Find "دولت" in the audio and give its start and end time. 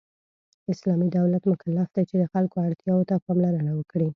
1.17-1.43